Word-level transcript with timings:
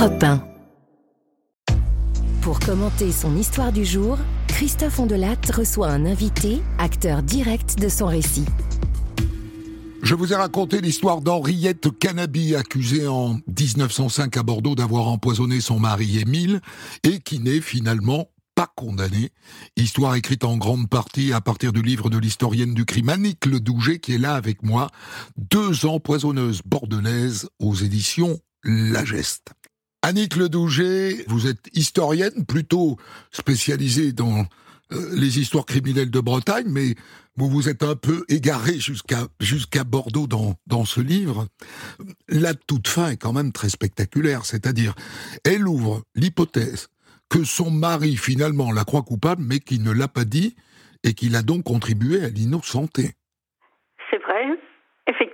Europe 0.00 0.24
1. 0.24 0.42
Pour 2.40 2.58
commenter 2.58 3.12
son 3.12 3.36
histoire 3.36 3.70
du 3.70 3.84
jour, 3.84 4.16
Christophe 4.48 4.98
Ondelat 4.98 5.36
reçoit 5.52 5.88
un 5.88 6.06
invité, 6.06 6.62
acteur 6.78 7.22
direct 7.22 7.78
de 7.78 7.90
son 7.90 8.06
récit. 8.06 8.46
Je 10.02 10.14
vous 10.14 10.32
ai 10.32 10.36
raconté 10.36 10.80
l'histoire 10.80 11.20
d'Henriette 11.20 11.90
Canabi, 11.98 12.54
accusée 12.54 13.06
en 13.06 13.34
1905 13.46 14.38
à 14.38 14.42
Bordeaux 14.42 14.74
d'avoir 14.74 15.06
empoisonné 15.08 15.60
son 15.60 15.78
mari 15.78 16.18
Émile 16.18 16.62
et 17.04 17.20
qui 17.20 17.38
n'est 17.38 17.60
finalement 17.60 18.30
pas 18.54 18.72
condamnée. 18.74 19.32
Histoire 19.76 20.14
écrite 20.14 20.44
en 20.44 20.56
grande 20.56 20.88
partie 20.88 21.34
à 21.34 21.42
partir 21.42 21.74
du 21.74 21.82
livre 21.82 22.08
de 22.08 22.16
l'historienne 22.16 22.72
du 22.72 22.86
crime 22.86 23.10
Annick 23.10 23.44
Ledouget 23.44 23.98
qui 23.98 24.14
est 24.14 24.18
là 24.18 24.34
avec 24.34 24.62
moi. 24.62 24.88
Deux 25.36 25.84
empoisonneuses 25.84 26.62
bordelaises 26.64 27.50
aux 27.58 27.74
éditions 27.74 28.38
La 28.64 29.04
Geste. 29.04 29.52
Annick 30.02 30.36
Ledouget, 30.36 31.24
vous 31.28 31.46
êtes 31.46 31.68
historienne 31.74 32.44
plutôt 32.46 32.96
spécialisée 33.32 34.12
dans 34.12 34.46
euh, 34.92 35.14
les 35.14 35.38
histoires 35.38 35.66
criminelles 35.66 36.10
de 36.10 36.20
Bretagne, 36.20 36.68
mais 36.68 36.94
vous 37.36 37.48
vous 37.48 37.68
êtes 37.68 37.82
un 37.82 37.96
peu 37.96 38.24
égaré 38.28 38.80
jusqu'à 38.80 39.28
jusqu'à 39.40 39.84
Bordeaux 39.84 40.26
dans, 40.26 40.56
dans 40.66 40.84
ce 40.84 41.00
livre. 41.00 41.46
La 42.28 42.54
toute 42.54 42.88
fin 42.88 43.10
est 43.10 43.16
quand 43.16 43.32
même 43.34 43.52
très 43.52 43.68
spectaculaire, 43.68 44.46
c'est-à-dire 44.46 44.94
elle 45.44 45.68
ouvre 45.68 46.02
l'hypothèse 46.14 46.88
que 47.28 47.44
son 47.44 47.70
mari 47.70 48.16
finalement 48.16 48.72
la 48.72 48.84
croit 48.84 49.02
coupable, 49.02 49.44
mais 49.44 49.60
qu'il 49.60 49.82
ne 49.82 49.92
l'a 49.92 50.08
pas 50.08 50.24
dit 50.24 50.56
et 51.04 51.14
qu'il 51.14 51.36
a 51.36 51.42
donc 51.42 51.64
contribué 51.64 52.24
à 52.24 52.28
l'innocenté. 52.28 53.14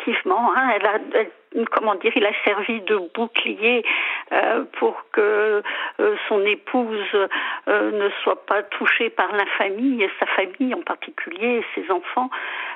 Effectivement. 0.06 0.52
Hein, 0.54 0.70
elle 0.76 0.86
a, 0.86 1.64
comment 1.72 1.94
dire, 1.96 2.12
il 2.14 2.26
a 2.26 2.32
servi 2.44 2.80
de 2.82 2.96
bouclier 3.14 3.84
euh, 4.32 4.64
pour 4.78 5.04
que 5.12 5.62
euh, 6.00 6.16
son 6.28 6.44
épouse 6.44 7.00
euh, 7.68 7.90
ne 7.92 8.08
soit 8.22 8.46
pas 8.46 8.62
touchée 8.62 9.10
par 9.10 9.32
l'infamie 9.32 10.02
et 10.02 10.10
sa 10.20 10.26
famille 10.26 10.74
en 10.74 10.82
particulier, 10.82 11.64
ses 11.74 11.90
enfants 11.90 12.30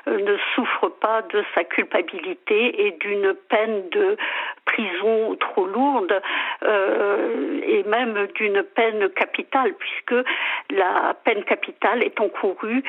ne 0.07 0.35
souffrent 0.55 0.91
pas 0.99 1.21
de 1.21 1.43
sa 1.53 1.63
culpabilité 1.63 2.87
et 2.87 2.91
d'une 2.91 3.33
peine 3.49 3.87
de 3.89 4.17
prison 4.65 5.35
trop 5.35 5.67
lourde 5.67 6.21
et 6.63 7.83
même 7.83 8.27
d'une 8.35 8.63
peine 8.63 9.09
capitale 9.09 9.73
puisque 9.77 10.27
la 10.71 11.13
peine 11.23 11.43
capitale 11.43 12.03
est 12.03 12.19
encourue 12.19 12.83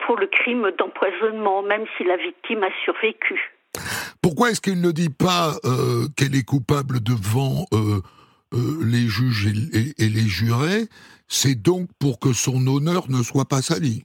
pour 0.00 0.16
le 0.16 0.26
crime 0.28 0.70
d'empoisonnement 0.78 1.62
même 1.62 1.84
si 1.96 2.04
la 2.04 2.16
victime 2.16 2.62
a 2.62 2.70
survécu. 2.84 3.55
Pourquoi 4.26 4.50
est-ce 4.50 4.60
qu'il 4.60 4.80
ne 4.80 4.90
dit 4.90 5.08
pas 5.08 5.56
euh, 5.64 6.08
qu'elle 6.16 6.34
est 6.34 6.42
coupable 6.42 6.98
devant 6.98 7.64
euh, 7.72 8.02
euh, 8.54 8.84
les 8.84 9.06
juges 9.06 9.46
et 9.46 10.08
les 10.08 10.26
jurés? 10.26 10.88
C'est 11.28 11.54
donc 11.54 11.88
pour 12.00 12.18
que 12.18 12.32
son 12.32 12.66
honneur 12.66 13.08
ne 13.08 13.22
soit 13.22 13.44
pas 13.44 13.62
sali 13.62 14.02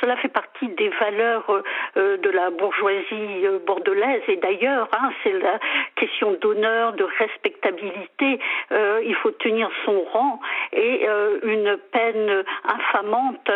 cela 0.00 0.16
fait 0.16 0.28
partie 0.28 0.68
des 0.68 0.90
valeurs 1.00 1.48
euh, 1.50 1.62
euh, 1.96 2.16
de 2.18 2.30
la 2.30 2.50
bourgeoisie 2.50 3.46
euh, 3.46 3.58
bordelaise 3.66 4.22
et 4.28 4.36
d'ailleurs, 4.36 4.88
hein, 4.92 5.10
c'est 5.22 5.32
la 5.32 5.58
question 5.96 6.36
d'honneur, 6.40 6.94
de 6.94 7.06
respectabilité. 7.18 8.38
il 8.70 9.14
faut 9.22 9.30
tenir 9.30 9.68
son 9.84 10.04
rang 10.12 10.40
et 10.72 11.06
une 11.42 11.76
peine 11.92 12.44
infamante 12.64 13.50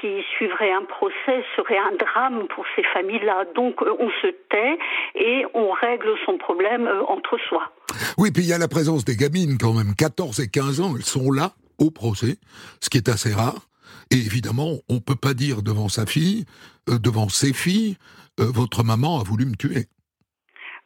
qui 0.00 0.24
suivrait 0.36 0.72
un 0.72 0.84
procès 0.84 1.44
serait 1.56 1.78
un 1.78 1.92
drame 1.92 2.46
pour 2.48 2.64
ces 2.74 2.82
familles-là. 2.94 3.44
Donc 3.54 3.82
on 3.82 4.10
se 4.22 4.28
tait 4.50 4.78
et 5.14 5.44
on 5.54 5.70
règle 5.70 6.14
son 6.24 6.38
problème 6.38 6.88
entre 7.08 7.38
soi. 7.48 7.70
Oui, 8.16 8.30
puis 8.32 8.44
il 8.44 8.48
y 8.48 8.52
a 8.52 8.58
la 8.58 8.68
présence 8.68 9.04
des 9.04 9.16
gamines 9.16 9.58
quand 9.58 9.72
même, 9.72 9.94
14 9.96 10.40
et 10.40 10.48
15 10.48 10.80
ans, 10.80 10.94
elles 10.96 11.04
sont 11.04 11.30
là 11.30 11.52
au 11.78 11.90
procès, 11.90 12.38
ce 12.80 12.90
qui 12.90 12.98
est 12.98 13.08
assez 13.08 13.32
rare. 13.32 13.68
Et 14.10 14.16
évidemment, 14.16 14.78
on 14.88 14.94
ne 14.94 15.00
peut 15.00 15.16
pas 15.20 15.34
dire 15.34 15.62
devant 15.62 15.88
sa 15.88 16.06
fille, 16.06 16.44
euh, 16.88 16.98
devant 16.98 17.28
ses 17.28 17.52
filles, 17.52 17.96
euh, 18.40 18.44
votre 18.44 18.82
maman 18.84 19.20
a 19.20 19.22
voulu 19.22 19.44
me 19.46 19.56
tuer. 19.56 19.86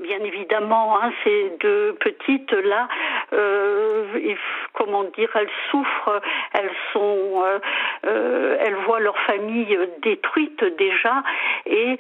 Bien 0.03 0.19
évidemment, 0.25 1.01
hein, 1.01 1.13
ces 1.23 1.53
deux 1.61 1.95
petites 2.01 2.51
là, 2.51 2.89
euh, 3.33 4.35
comment 4.75 5.05
dire, 5.17 5.31
elles 5.37 5.51
souffrent, 5.71 6.21
elles 6.55 6.73
sont, 6.93 7.45
elles 8.03 8.77
voient 8.85 8.99
leur 8.99 9.17
famille 9.27 9.79
détruite 10.03 10.65
déjà, 10.77 11.23
et 11.67 11.99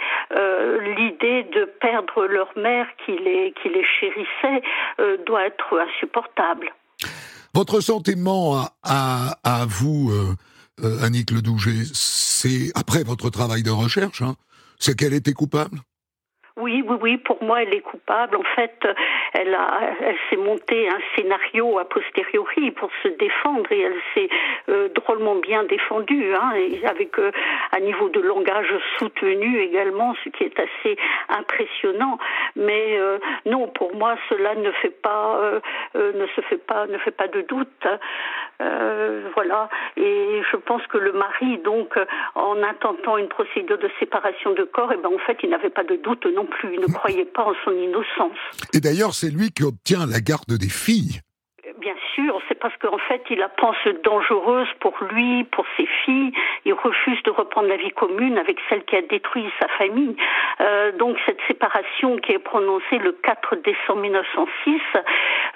l'idée 0.97 1.45
de 1.45 1.65
perdre 1.81 2.27
leur 2.27 2.51
mère 2.57 2.87
qui 3.05 3.13
les 3.13 3.55
qui 3.63 3.69
les 3.69 3.85
chérissait 4.01 4.63
doit 5.25 5.47
être 5.47 5.79
insupportable. 5.79 6.73
Votre 7.55 7.81
sentiment 7.81 8.65
à, 8.83 9.37
à 9.45 9.67
vous, 9.67 10.11
euh, 10.11 10.35
Annick 11.01 11.31
Ledouget, 11.31 11.85
c'est 11.93 12.71
après 12.75 13.05
votre 13.05 13.31
travail 13.31 13.63
de 13.63 13.71
recherche, 13.71 14.23
hein, 14.23 14.37
c'est 14.79 14.97
qu'elle 14.97 15.13
était 15.13 15.33
coupable 15.33 15.81
oui, 16.57 16.85
oui, 16.87 16.97
oui, 17.01 17.17
pour 17.17 17.43
moi, 17.43 17.63
elle 17.63 17.75
est 17.75 17.81
coupable. 17.81 18.37
En 18.37 18.43
fait, 18.55 18.87
elle 19.33 19.55
a, 19.55 19.81
elle 20.03 20.17
s'est 20.29 20.37
montée 20.37 20.89
un 20.89 21.01
scénario 21.17 21.79
a 21.79 21.85
posteriori 21.85 22.71
pour 22.73 22.91
se 23.03 23.09
défendre 23.09 23.71
et 23.73 23.81
elle 23.81 24.01
s'est 24.15 24.29
euh, 24.69 24.89
drôlement 24.89 25.37
bien 25.37 25.65
défendue, 25.65 26.35
hein, 26.35 26.53
avec 26.85 27.19
euh, 27.19 27.31
un 27.73 27.81
niveau 27.81 28.09
de 28.11 28.21
langage 28.21 28.75
soutenu 28.99 29.61
également, 29.61 30.15
ce 30.25 30.29
qui 30.29 30.45
est 30.45 30.59
assez 30.59 30.97
impressionnant. 31.31 32.19
Mais 32.57 32.99
euh, 32.99 33.19
non, 33.47 33.69
pour 33.69 33.95
moi, 33.95 34.17
cela 34.29 34.55
ne 34.55 34.71
fait 34.73 34.91
pas, 35.03 35.41
ne 35.95 36.27
se 36.27 36.41
fait 36.43 36.59
pas, 36.59 36.87
ne 36.87 36.99
fait 36.99 37.11
pas 37.11 37.29
de 37.29 37.41
doute. 37.43 37.87
voilà. 39.35 39.69
Et 39.97 40.43
je 40.51 40.57
pense 40.57 40.87
que 40.89 40.99
le 40.99 41.13
mari, 41.13 41.59
donc, 41.59 41.99
en 42.35 42.63
intentant 42.63 43.17
une 43.17 43.29
procédure 43.29 43.79
de 43.79 43.91
séparation 43.99 44.53
de 44.53 44.65
corps, 44.65 44.93
eh 44.93 44.97
ben 44.97 45.11
en 45.15 45.19
fait, 45.19 45.39
il 45.43 45.51
n'avait 45.51 45.71
pas 45.71 45.85
de 45.85 45.97
doute 45.97 46.27
non 46.27 46.42
plus. 46.45 46.75
Il 46.75 46.81
ne 46.81 46.87
croyait 46.87 47.25
pas 47.25 47.45
en 47.45 47.55
son 47.65 47.73
innocence. 47.73 48.39
Et 48.73 48.81
d'ailleurs, 48.81 49.15
c'est 49.15 49.31
lui 49.31 49.51
qui 49.51 49.65
obtient 49.65 50.07
la 50.07 50.21
garde 50.21 50.53
des 50.59 50.69
filles. 50.69 51.21
Bien 51.79 51.95
sûr, 52.15 52.41
c'est 52.49 52.59
parce 52.59 52.77
qu'en 52.77 52.99
fait, 52.99 53.23
il 53.31 53.39
la 53.39 53.49
pense 53.49 53.77
dangereuse 54.05 54.69
pour 54.81 54.95
lui, 55.11 55.45
pour 55.45 55.65
ses 55.77 55.87
filles. 56.05 56.33
Il 56.65 56.75
refuse 56.75 57.21
de 57.25 57.31
reprendre 57.31 57.69
la 57.69 57.77
vie 57.77 57.91
commune 57.91 58.39
avec 58.39 58.59
celle 58.69 58.85
qui 58.85 58.95
a 58.95 59.03
détruit 59.03 59.47
sa 59.61 59.69
famille. 59.79 60.15
Euh, 60.61 60.93
donc, 60.97 61.17
cette 61.27 61.41
séparation 61.49 62.19
qui 62.19 62.33
est 62.33 62.39
prononcée 62.39 62.99
le 62.99 63.13
4 63.25 63.57
décembre 63.65 64.03
1906, 64.03 64.81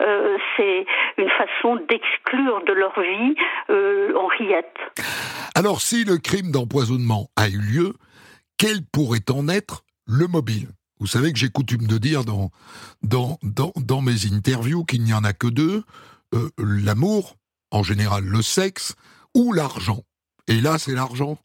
euh, 0.01 0.37
c'est 0.57 0.87
une 1.19 1.31
façon 1.31 1.77
d'exclure 1.89 2.63
de 2.65 2.73
leur 2.73 2.99
vie 3.01 3.37
euh, 3.71 4.13
Henriette. 4.17 4.77
Alors, 5.55 5.81
si 5.81 6.05
le 6.05 6.19
crime 6.19 6.51
d'empoisonnement 6.51 7.29
a 7.37 7.49
eu 7.49 7.59
lieu, 7.59 7.93
quel 8.59 8.79
pourrait 8.93 9.31
en 9.31 9.49
être 9.49 9.83
le 10.07 10.27
mobile? 10.27 10.76
Vous 10.99 11.07
savez 11.07 11.33
que 11.33 11.39
j'ai 11.39 11.51
coutume 11.51 11.87
de 11.87 11.99
dire 11.99 12.25
dans, 12.25 12.51
dans, 13.03 13.39
dans, 13.43 14.01
mes 14.01 14.27
interviews 14.33 14.85
qu'il 14.85 15.03
n'y 15.03 15.13
en 15.13 15.25
a 15.25 15.33
que 15.33 15.47
deux, 15.47 15.85
euh, 16.35 16.51
l'amour, 16.59 17.37
en 17.71 17.83
général 17.83 18.25
le 18.25 18.43
sexe, 18.43 18.95
ou 19.35 19.53
l'argent. 19.53 20.03
Et 20.49 20.61
là, 20.61 20.79
c'est 20.79 20.95
l'argent. 20.95 21.39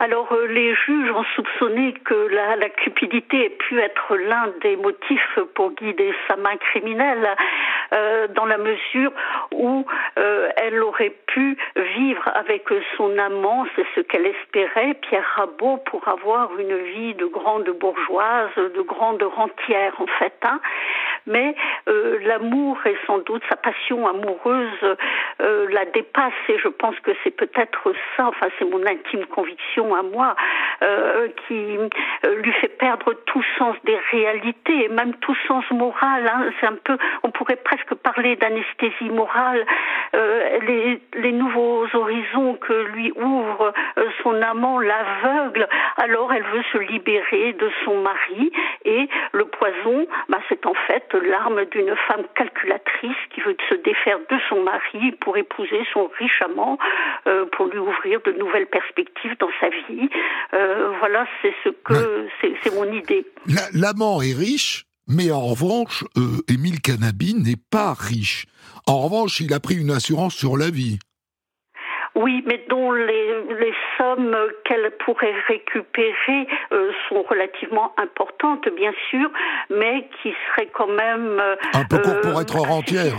Alors 0.00 0.32
euh, 0.32 0.46
les 0.46 0.74
juges 0.74 1.10
ont 1.10 1.24
soupçonné 1.36 1.94
que 2.04 2.14
la, 2.14 2.56
la 2.56 2.68
cupidité 2.68 3.46
ait 3.46 3.50
pu 3.50 3.80
être 3.80 4.16
l'un 4.16 4.48
des 4.60 4.76
motifs 4.76 5.38
pour 5.54 5.72
guider 5.72 6.12
sa 6.28 6.36
main 6.36 6.56
criminelle, 6.56 7.28
euh, 7.92 8.26
dans 8.28 8.44
la 8.44 8.58
mesure 8.58 9.12
où 9.52 9.86
euh, 10.18 10.48
elle 10.56 10.82
aurait 10.82 11.14
pu 11.26 11.56
vivre 11.76 12.28
avec 12.34 12.64
son 12.96 13.16
amant, 13.18 13.66
c'est 13.76 13.86
ce 13.94 14.00
qu'elle 14.00 14.26
espérait, 14.26 14.94
Pierre 14.94 15.26
Rabot, 15.36 15.78
pour 15.86 16.06
avoir 16.08 16.50
une 16.58 16.76
vie 16.76 17.14
de 17.14 17.26
grande 17.26 17.68
bourgeoise, 17.78 18.50
de 18.56 18.82
grande 18.82 19.22
rentière 19.22 19.94
en 20.00 20.06
fait. 20.18 20.34
Hein. 20.42 20.60
Mais 21.26 21.54
l'amour 22.26 22.78
et 22.86 22.96
sans 23.06 23.18
doute 23.18 23.42
sa 23.48 23.56
passion 23.56 24.06
amoureuse 24.06 24.96
la 25.38 25.84
dépasse 25.86 26.32
et 26.48 26.58
je 26.58 26.68
pense 26.68 26.98
que 27.00 27.12
c'est 27.22 27.30
peut-être 27.30 27.92
ça, 28.16 28.26
enfin 28.28 28.46
c'est 28.58 28.64
mon 28.64 28.84
intime 28.86 29.26
conviction 29.26 29.94
à 29.94 30.02
moi 30.02 30.34
euh, 30.82 31.28
qui 31.46 31.78
euh, 32.26 32.34
lui 32.42 32.52
fait 32.52 32.68
perdre 32.68 33.12
tout 33.26 33.42
sens 33.58 33.76
des 33.84 33.98
réalités 34.10 34.84
et 34.84 34.88
même 34.88 35.14
tout 35.14 35.36
sens 35.46 35.64
moral. 35.70 36.26
Hein. 36.26 36.50
C'est 36.60 36.66
un 36.66 36.76
peu, 36.84 36.96
on 37.22 37.30
pourrait 37.30 37.56
presque 37.56 37.94
parler 37.94 38.36
d'anesthésie 38.36 39.10
morale. 39.10 39.64
Euh, 40.14 40.58
les, 40.66 41.00
les, 41.14 41.32
nouveaux 41.32 41.86
horizons 41.92 42.54
que 42.54 42.72
lui 42.92 43.12
ouvre 43.16 43.72
son 44.22 44.40
amant 44.42 44.78
l'aveugle. 44.78 45.68
Alors 45.96 46.32
elle 46.32 46.44
veut 46.44 46.62
se 46.72 46.78
libérer 46.78 47.52
de 47.54 47.70
son 47.84 48.00
mari 48.00 48.52
et 48.84 49.08
le 49.32 49.44
poison, 49.46 50.06
bah, 50.28 50.38
c'est 50.48 50.66
en 50.66 50.74
fait 50.86 51.13
l'arme 51.18 51.64
d'une 51.66 51.94
femme 52.08 52.24
calculatrice 52.34 53.16
qui 53.34 53.40
veut 53.40 53.56
se 53.68 53.74
défaire 53.74 54.18
de 54.30 54.36
son 54.48 54.62
mari 54.62 55.12
pour 55.20 55.36
épouser 55.36 55.80
son 55.92 56.10
riche 56.18 56.42
amant, 56.42 56.78
pour 57.52 57.66
lui 57.66 57.78
ouvrir 57.78 58.20
de 58.24 58.32
nouvelles 58.32 58.66
perspectives 58.66 59.36
dans 59.38 59.50
sa 59.60 59.68
vie. 59.68 60.08
Euh, 60.52 60.92
voilà, 60.98 61.26
c'est 61.42 61.54
ce 61.64 61.70
que 61.70 62.28
c'est 62.40 62.74
mon 62.74 62.90
idée. 62.92 63.26
L'amant 63.72 64.20
est 64.22 64.34
riche, 64.34 64.86
Mais 65.06 65.30
en 65.30 65.40
revanche, 65.40 66.04
Émile 66.48 66.80
Canabi 66.80 67.34
n'est 67.34 67.60
pas 67.70 67.92
riche. 67.92 68.46
En 68.86 69.00
revanche, 69.00 69.40
il 69.40 69.52
a 69.52 69.60
pris 69.60 69.76
une 69.76 69.90
assurance 69.90 70.34
sur 70.34 70.56
la 70.56 70.70
vie. 70.70 70.98
Oui, 72.14 72.44
mais 72.46 72.64
dont 72.68 72.92
les, 72.92 73.42
les 73.60 73.74
sommes 73.98 74.36
qu'elle 74.64 74.90
pourrait 75.04 75.34
récupérer 75.48 76.46
euh, 76.72 76.92
sont 77.08 77.22
relativement 77.22 77.92
importantes, 77.96 78.68
bien 78.76 78.92
sûr, 79.10 79.28
mais 79.70 80.08
qui 80.22 80.32
seraient 80.48 80.70
quand 80.72 80.86
même... 80.86 81.42
Un 81.74 81.84
peu 81.84 81.98
court 81.98 82.20
pour 82.20 82.38
euh, 82.38 82.42
être 82.42 82.58
rentière. 82.58 83.14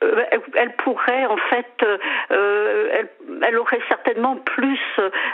Elle 0.00 0.74
pourrait 0.76 1.26
en 1.26 1.36
fait, 1.36 1.66
euh, 1.82 2.88
elle, 2.92 3.08
elle, 3.42 3.58
aurait 3.58 3.80
certainement 3.88 4.36
plus 4.36 4.78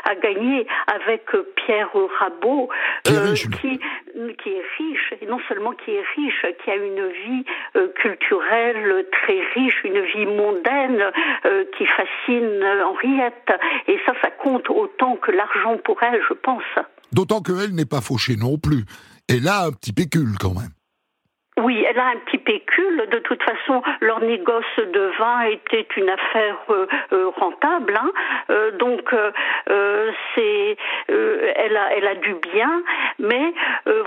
à 0.05 0.15
gagner 0.15 0.67
avec 0.87 1.25
Pierre 1.57 1.91
Rabot, 2.19 2.69
qui, 3.05 3.15
est 3.15 3.19
riche, 3.19 3.51
qui, 3.51 3.79
qui, 3.79 4.49
est 4.51 4.65
riche, 4.79 5.15
et 5.21 5.27
non 5.27 5.39
seulement 5.49 5.73
qui 5.73 5.93
est 5.93 6.05
riche, 6.17 6.47
qui 6.63 6.71
a 6.71 6.77
une 6.77 7.09
vie 7.09 7.45
culturelle 7.97 9.07
très 9.13 9.41
riche, 9.55 9.83
une 9.85 10.01
vie 10.01 10.27
mondaine 10.27 11.03
qui 11.77 11.87
fascine 11.87 12.65
Henriette. 12.85 13.53
Et 13.89 13.99
ça, 14.07 14.13
ça 14.23 14.31
compte 14.31 14.69
autant 14.71 15.17
que 15.17 15.31
l'argent 15.31 15.77
pour 15.85 16.03
elle, 16.03 16.21
je 16.29 16.35
pense. 16.35 16.63
D'autant 17.13 17.41
qu'elle 17.41 17.75
n'est 17.75 17.87
pas 17.87 18.01
fauchée 18.01 18.37
non 18.37 18.59
plus. 18.59 18.85
Elle 19.29 19.49
a 19.49 19.65
un 19.65 19.73
petit 19.73 19.93
pécule 19.93 20.37
quand 20.39 20.55
même. 20.55 20.71
Oui, 21.63 21.85
elle 21.87 21.99
a 21.99 22.07
un 22.07 22.17
petit 22.25 22.39
pécule. 22.39 23.07
De 23.11 23.19
toute 23.19 23.43
façon, 23.43 23.83
leur 24.01 24.21
négoce 24.21 24.77
de 24.79 25.13
vin 25.19 25.43
était 25.43 25.87
une 25.97 26.09
affaire 26.09 26.57
euh, 26.71 26.87
euh, 27.13 27.29
rentable. 27.37 27.95
Hein. 27.97 28.11
Euh, 28.49 28.71
donc, 28.73 29.15
c'est, 30.35 30.77
elle 31.09 31.77
a, 31.77 31.97
elle 31.97 32.07
a 32.07 32.15
du 32.15 32.35
bien, 32.35 32.83
mais 33.19 33.53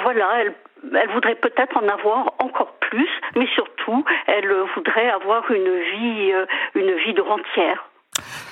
voilà, 0.04 0.28
elle 0.40 0.54
elle 0.96 1.10
voudrait 1.12 1.36
peut-être 1.36 1.78
en 1.78 1.88
avoir 1.88 2.34
encore 2.40 2.74
plus, 2.82 3.10
mais 3.38 3.48
surtout, 3.56 4.04
elle 4.28 4.54
voudrait 4.76 5.10
avoir 5.10 5.50
une 5.50 5.80
vie, 5.80 6.34
une 6.76 6.92
vie 6.96 7.14
de 7.14 7.22
rentière. 7.22 7.86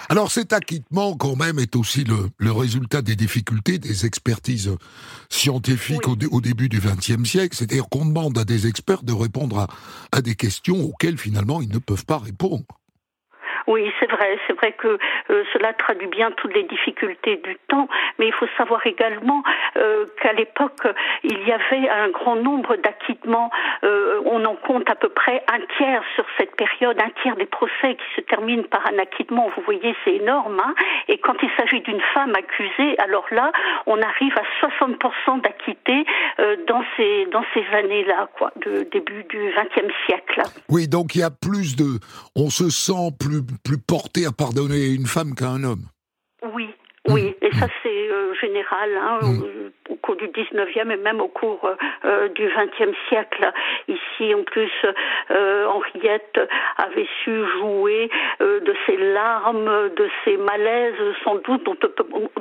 Alors 0.09 0.31
cet 0.31 0.53
acquittement, 0.53 1.15
quand 1.15 1.35
même, 1.35 1.59
est 1.59 1.75
aussi 1.75 2.03
le, 2.03 2.51
résultat 2.51 3.01
des 3.01 3.15
difficultés 3.15 3.77
des 3.77 4.05
expertises 4.05 4.75
scientifiques 5.29 6.07
au, 6.07 6.41
début 6.41 6.67
du 6.67 6.79
XXe 6.79 7.23
siècle. 7.23 7.55
C'est-à-dire 7.55 7.87
qu'on 7.89 8.05
demande 8.05 8.37
à 8.37 8.43
des 8.43 8.67
experts 8.67 9.03
de 9.03 9.13
répondre 9.13 9.67
à 10.11 10.21
des 10.21 10.35
questions 10.35 10.81
auxquelles 10.81 11.17
finalement 11.17 11.61
ils 11.61 11.71
ne 11.71 11.79
peuvent 11.79 12.05
pas 12.05 12.17
répondre. 12.17 12.65
Oui, 13.67 13.91
c'est 13.99 14.09
vrai, 14.09 14.37
c'est 14.47 14.53
vrai 14.53 14.73
que 14.73 14.97
euh, 15.29 15.43
cela 15.53 15.73
traduit 15.73 16.07
bien 16.07 16.31
toutes 16.31 16.53
les 16.53 16.63
difficultés 16.63 17.37
du 17.37 17.57
temps, 17.67 17.87
mais 18.17 18.27
il 18.27 18.33
faut 18.33 18.47
savoir 18.57 18.85
également 18.85 19.43
euh, 19.77 20.05
qu'à 20.21 20.33
l'époque, 20.33 20.87
il 21.23 21.37
y 21.47 21.51
avait 21.51 21.89
un 21.89 22.09
grand 22.09 22.35
nombre 22.35 22.75
d'acquittements. 22.77 23.51
Euh, 23.83 24.00
on 24.25 24.43
en 24.45 24.55
compte 24.55 24.89
à 24.89 24.95
peu 24.95 25.09
près 25.09 25.43
un 25.51 25.59
tiers 25.77 26.03
sur 26.15 26.25
cette 26.37 26.55
période, 26.55 26.99
un 26.99 27.09
tiers 27.21 27.35
des 27.35 27.45
procès 27.45 27.95
qui 27.95 28.15
se 28.15 28.21
terminent 28.21 28.63
par 28.69 28.85
un 28.87 28.97
acquittement. 28.99 29.49
Vous 29.55 29.63
voyez, 29.63 29.95
c'est 30.03 30.15
énorme. 30.15 30.59
Hein 30.63 30.73
Et 31.07 31.17
quand 31.17 31.35
il 31.41 31.49
s'agit 31.57 31.81
d'une 31.81 32.01
femme 32.13 32.33
accusée, 32.35 32.97
alors 32.99 33.25
là, 33.31 33.51
on 33.85 34.01
arrive 34.01 34.33
à 34.37 34.65
60% 34.65 35.41
d'acquittés 35.41 36.05
dans 36.67 36.83
ces 36.97 37.27
dans 37.31 37.43
ces 37.53 37.65
années-là, 37.73 38.29
quoi, 38.37 38.51
de 38.57 38.83
début 38.91 39.23
du 39.29 39.53
XXe 39.55 39.93
siècle. 40.05 40.41
Oui, 40.69 40.87
donc 40.87 41.15
il 41.15 41.21
y 41.21 41.23
a 41.23 41.31
plus 41.31 41.75
de, 41.75 41.99
on 42.35 42.49
se 42.49 42.69
sent 42.69 43.11
plus 43.19 43.41
plus 43.63 43.77
porté 43.77 44.25
à 44.25 44.31
pardonner 44.31 44.87
une 44.87 45.05
femme 45.05 45.33
qu'à 45.35 45.47
un 45.47 45.63
homme. 45.63 45.85
Ça 47.61 47.67
c'est 47.83 48.09
euh, 48.09 48.33
général. 48.41 48.89
Hein, 48.97 49.19
mm 49.21 49.71
au 49.91 49.95
cours 49.95 50.15
du 50.15 50.27
19e 50.27 50.91
et 50.91 50.97
même 50.97 51.19
au 51.19 51.27
cours 51.27 51.69
euh, 52.05 52.29
du 52.29 52.47
20e 52.47 52.93
siècle. 53.09 53.51
Ici, 53.87 54.33
en 54.33 54.43
plus, 54.43 54.71
euh, 55.31 55.65
Henriette 55.65 56.39
avait 56.77 57.07
su 57.23 57.45
jouer 57.59 58.09
euh, 58.41 58.61
de 58.61 58.73
ses 58.85 58.97
larmes, 58.97 59.89
de 59.95 60.09
ses 60.23 60.37
malaises, 60.37 60.95
sans 61.23 61.35
doute, 61.35 61.63
dont, 61.65 61.75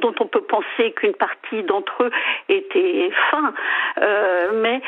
dont 0.00 0.14
on 0.20 0.26
peut 0.26 0.42
penser 0.42 0.92
qu'une 0.92 1.14
partie 1.14 1.62
d'entre 1.64 2.04
eux 2.04 2.10
était 2.48 3.10
fin. 3.30 3.52
mais 4.54 4.80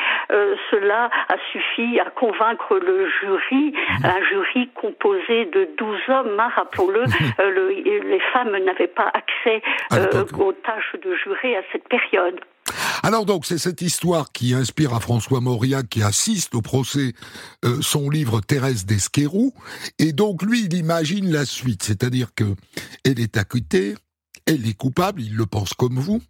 cela 0.70 1.10
a 1.28 1.36
suffi 1.50 1.98
à 2.00 2.10
convaincre 2.10 2.78
le 2.78 3.08
jury, 3.20 3.74
un 4.04 4.22
jury 4.30 4.68
composé 4.74 5.46
de 5.46 5.68
12 5.76 5.98
hommes, 6.08 6.36
hein, 6.38 6.50
rappelons-le, 6.54 7.04
les 8.08 8.20
femmes 8.32 8.56
n'avaient 8.58 8.86
pas 8.86 9.10
accès 9.12 9.62
de 10.24 11.56
à 11.56 11.62
cette 11.72 11.88
période. 11.88 12.40
Alors 13.02 13.26
donc, 13.26 13.46
c'est 13.46 13.58
cette 13.58 13.82
histoire 13.82 14.30
qui 14.32 14.54
inspire 14.54 14.94
à 14.94 15.00
François 15.00 15.40
Mauriac, 15.40 15.88
qui 15.88 16.02
assiste 16.02 16.54
au 16.54 16.62
procès, 16.62 17.12
euh, 17.64 17.80
son 17.80 18.08
livre 18.08 18.40
Thérèse 18.40 18.86
d'Esquerou. 18.86 19.52
Et 19.98 20.12
donc, 20.12 20.42
lui, 20.42 20.64
il 20.64 20.74
imagine 20.74 21.32
la 21.32 21.44
suite, 21.44 21.82
c'est-à-dire 21.82 22.34
que 22.34 22.54
elle 23.04 23.18
est 23.18 23.36
acquittée, 23.36 23.94
elle 24.46 24.66
est 24.68 24.76
coupable, 24.76 25.20
il 25.20 25.34
le 25.34 25.46
pense 25.46 25.74
comme 25.74 25.98
vous. 25.98 26.22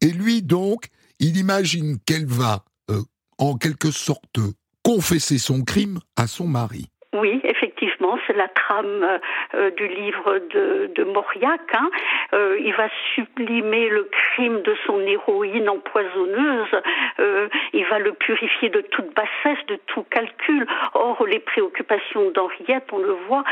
Et 0.00 0.10
lui, 0.10 0.42
donc, 0.42 0.86
il 1.20 1.36
imagine 1.36 1.98
qu'elle 2.04 2.26
va, 2.26 2.64
euh, 2.90 3.02
en 3.38 3.56
quelque 3.56 3.90
sorte, 3.90 4.40
confesser 4.82 5.38
son 5.38 5.62
crime 5.62 6.00
à 6.16 6.26
son 6.26 6.46
mari. 6.46 6.88
Oui, 7.18 7.40
effectivement, 7.44 8.18
c'est 8.26 8.36
la 8.36 8.48
trame 8.48 9.20
euh, 9.54 9.70
du 9.70 9.88
livre 9.88 10.38
de, 10.50 11.04
Mauriac. 11.04 11.60
Hein. 11.72 11.88
Euh, 12.34 12.58
il 12.62 12.74
va 12.74 12.88
sublimer 13.14 13.88
le 13.88 14.08
crime 14.10 14.60
de 14.62 14.74
son 14.86 15.00
héroïne 15.00 15.68
empoisonneuse. 15.68 16.82
Euh, 17.20 17.48
il 17.72 17.84
va 17.86 17.98
le 17.98 18.12
purifier 18.12 18.68
de 18.68 18.80
toute 18.80 19.14
bassesse, 19.14 19.64
de 19.68 19.76
tout 19.86 20.04
calcul. 20.10 20.66
Or, 20.94 21.24
les 21.26 21.38
préoccupations 21.38 22.30
d'Henriette, 22.32 22.84
on 22.92 22.98
le 22.98 23.16
voit, 23.28 23.44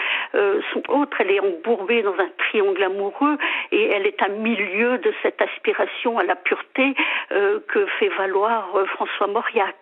sont 0.73 0.83
autres. 0.89 1.17
Elle 1.21 1.31
est 1.31 1.41
embourbée 1.41 2.03
dans 2.03 2.15
un 2.15 2.29
triangle 2.39 2.83
amoureux 2.83 3.39
et 3.73 3.91
elle 3.91 4.07
est 4.07 4.21
à 4.23 4.29
milieu 4.29 4.99
de 4.99 5.13
cette 5.23 5.41
aspiration 5.41 6.19
à 6.19 6.25
la 6.25 6.35
pureté 6.35 6.95
que 7.31 7.87
fait 7.99 8.09
valoir 8.19 8.69
François 8.95 9.29
Mauriac. 9.29 9.77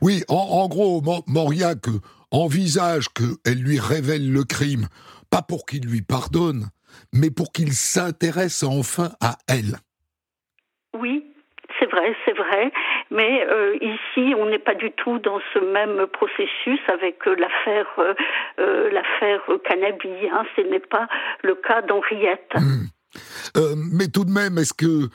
Oui, 0.00 0.22
en, 0.28 0.34
en 0.34 0.68
gros, 0.68 1.02
Mauriac 1.26 1.86
envisage 2.30 3.08
qu'elle 3.08 3.62
lui 3.62 3.78
révèle 3.78 4.30
le 4.30 4.44
crime, 4.44 4.88
pas 5.30 5.42
pour 5.42 5.66
qu'il 5.66 5.86
lui 5.86 6.02
pardonne, 6.02 6.68
mais 7.12 7.30
pour 7.30 7.52
qu'il 7.52 7.72
s'intéresse 7.72 8.62
enfin 8.62 9.10
à 9.20 9.36
elle. 9.48 9.78
Oui, 10.94 11.24
c'est 11.78 11.90
vrai, 11.90 12.14
c'est 12.24 12.36
vrai, 12.36 12.72
mais 13.10 13.46
euh, 13.46 13.76
ici 13.76 14.34
on 14.36 14.46
n'est 14.46 14.58
pas 14.58 14.74
du 14.74 14.90
tout 14.92 15.18
dans 15.18 15.40
ce 15.52 15.58
même 15.58 16.06
processus 16.06 16.80
avec 16.88 17.26
euh, 17.26 17.36
l'affaire 17.36 17.86
euh, 18.58 18.90
l'affaire 18.90 19.40
Cannabis. 19.64 20.28
Hein. 20.32 20.44
ce 20.56 20.62
n'est 20.62 20.80
pas 20.80 21.08
le 21.42 21.54
cas 21.54 21.82
d'Henriette. 21.82 22.52
Hmm. 22.54 22.86
mais 23.92 24.08
tout 24.08 24.24
de 24.24 24.30
même, 24.30 24.58
est-ce 24.58 24.74
que 24.74 25.08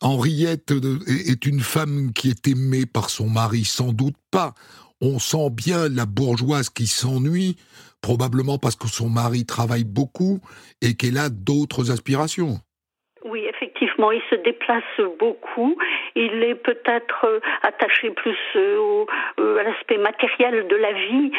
Henriette 0.00 0.72
est 1.06 1.46
une 1.46 1.60
femme 1.60 2.12
qui 2.14 2.30
est 2.30 2.48
aimée 2.48 2.86
par 2.92 3.08
son 3.10 3.28
mari? 3.28 3.64
Sans 3.64 3.92
doute 3.92 4.16
pas 4.30 4.54
on 5.00 5.18
sent 5.18 5.50
bien 5.50 5.88
la 5.88 6.06
bourgeoise 6.06 6.70
qui 6.70 6.86
s'ennuie, 6.86 7.56
probablement 8.00 8.58
parce 8.58 8.76
que 8.76 8.88
son 8.88 9.08
mari 9.08 9.44
travaille 9.46 9.84
beaucoup 9.84 10.40
et 10.82 10.94
qu'elle 10.94 11.18
a 11.18 11.28
d'autres 11.28 11.90
aspirations. 11.90 12.60
Oui, 13.24 13.44
effectivement, 13.48 13.89
il 14.10 14.22
se 14.30 14.36
déplace 14.36 15.00
beaucoup. 15.18 15.76
Il 16.14 16.42
est 16.42 16.54
peut-être 16.54 17.24
euh, 17.24 17.40
attaché 17.62 18.10
plus 18.10 18.36
euh, 18.56 19.04
euh, 19.38 19.58
à 19.58 19.62
l'aspect 19.64 19.98
matériel 19.98 20.66
de 20.66 20.76
la 20.76 20.92
vie 20.92 21.32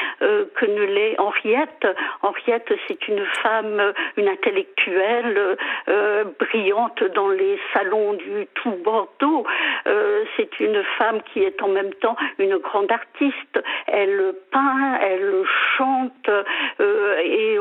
que 0.56 0.66
ne 0.66 0.84
l'est 0.84 1.20
Henriette. 1.20 1.88
Henriette, 2.22 2.72
c'est 2.88 3.08
une 3.08 3.26
femme, 3.42 3.94
une 4.18 4.28
intellectuelle, 4.28 5.58
brillante 6.40 7.04
dans 7.16 7.30
les 7.30 7.60
salons 7.74 8.14
du 8.14 8.48
tout 8.56 8.76
Bordeaux. 8.84 9.46
c'est 10.38 10.60
une 10.60 10.84
femme 10.98 11.22
qui 11.34 11.44
est 11.44 11.62
en 11.64 11.70
même 11.70 11.94
temps 11.96 12.16
une 12.38 12.58
grande 12.58 12.92
artiste. 12.92 13.60
Elle 13.88 14.34
peint, 14.52 15.00
elle 15.02 15.44
chante, 15.78 16.30
et 16.80 17.58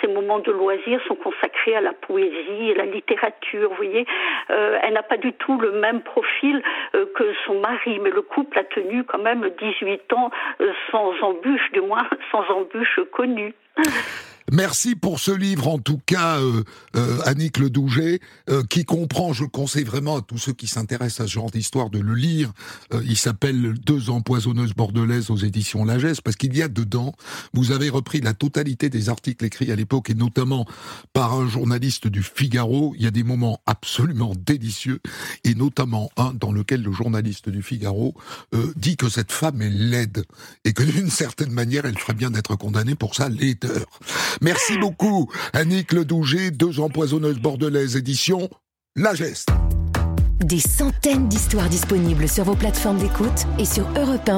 ses 0.00 0.08
moments 0.08 0.38
de 0.38 0.52
loisirs 0.52 1.00
sont 1.08 1.16
consacrés 1.16 1.74
à 1.74 1.80
la 1.80 1.92
poésie 1.92 2.70
et 2.70 2.74
la 2.74 2.86
littérature. 2.86 3.70
Vous 3.70 3.76
voyez, 3.76 4.06
elle 4.48 4.94
n'a 4.94 5.02
pas 5.02 5.16
du 5.16 5.32
tout 5.32 5.58
le 5.58 5.72
même 5.72 6.02
profil 6.02 6.62
euh, 6.94 7.06
que 7.14 7.24
son 7.46 7.60
mari, 7.60 7.98
mais 8.00 8.10
le 8.10 8.22
couple 8.22 8.58
a 8.58 8.64
tenu 8.64 9.04
quand 9.04 9.18
même 9.18 9.48
18 9.58 10.12
ans 10.12 10.30
euh, 10.60 10.72
sans 10.90 11.12
embûche, 11.22 11.72
du 11.72 11.80
moins 11.80 12.06
sans 12.30 12.44
embûche 12.50 13.00
connue. 13.12 13.54
Merci 14.52 14.94
pour 14.94 15.20
ce 15.20 15.30
livre, 15.30 15.68
en 15.68 15.78
tout 15.78 16.00
cas, 16.04 16.38
euh, 16.38 16.64
euh, 16.96 17.18
Annick 17.24 17.56
Le 17.56 17.70
Douget, 17.70 18.20
euh, 18.50 18.62
qui 18.62 18.84
comprend, 18.84 19.32
je 19.32 19.44
le 19.44 19.48
conseille 19.48 19.84
vraiment 19.84 20.18
à 20.18 20.20
tous 20.20 20.36
ceux 20.36 20.52
qui 20.52 20.66
s'intéressent 20.66 21.20
à 21.24 21.26
ce 21.26 21.32
genre 21.32 21.50
d'histoire 21.50 21.88
de 21.88 21.98
le 21.98 22.14
lire. 22.14 22.52
il 23.04 23.16
s'appelle 23.16 23.74
Deux 23.86 24.10
empoisonneuses 24.10 24.74
bordelaises 24.74 25.30
aux 25.30 25.36
éditions 25.36 25.84
Lagesse, 25.86 26.20
parce 26.20 26.36
qu'il 26.36 26.54
y 26.54 26.62
a 26.62 26.68
dedans, 26.68 27.14
vous 27.54 27.72
avez 27.72 27.88
repris 27.88 28.20
la 28.20 28.34
totalité 28.34 28.90
des 28.90 29.08
articles 29.08 29.44
écrits 29.44 29.72
à 29.72 29.76
l'époque, 29.76 30.10
et 30.10 30.14
notamment 30.14 30.66
par 31.14 31.32
un 31.32 31.48
journaliste 31.48 32.06
du 32.06 32.22
Figaro. 32.22 32.94
Il 32.98 33.02
y 33.02 33.06
a 33.06 33.10
des 33.10 33.24
moments 33.24 33.60
absolument 33.64 34.34
délicieux, 34.36 35.00
et 35.44 35.54
notamment 35.54 36.10
un 36.18 36.34
dans 36.34 36.52
lequel 36.52 36.82
le 36.82 36.92
journaliste 36.92 37.48
du 37.48 37.62
Figaro 37.62 38.14
dit 38.76 38.96
que 38.96 39.08
cette 39.08 39.32
femme 39.32 39.62
est 39.62 39.70
laide, 39.70 40.24
et 40.64 40.74
que 40.74 40.82
d'une 40.82 41.10
certaine 41.10 41.50
manière, 41.50 41.86
elle 41.86 41.98
ferait 41.98 42.14
bien 42.14 42.30
d'être 42.30 42.56
condamnée 42.56 42.94
pour 42.94 43.14
sa 43.14 43.30
laideur. 43.30 43.86
Merci 44.40 44.78
beaucoup, 44.78 45.30
Annick 45.52 45.92
Ledouget, 45.92 46.50
deux 46.50 46.80
empoisonneuses 46.80 47.38
bordelaises, 47.38 47.96
édition 47.96 48.48
La 48.96 49.14
Geste. 49.14 49.48
Des 50.40 50.60
centaines 50.60 51.28
d'histoires 51.28 51.68
disponibles 51.68 52.28
sur 52.28 52.44
vos 52.44 52.56
plateformes 52.56 52.98
d'écoute 52.98 53.46
et 53.58 53.64
sur 53.64 53.88
europe 53.96 54.28